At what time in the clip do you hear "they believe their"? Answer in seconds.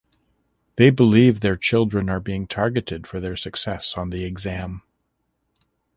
0.77-1.55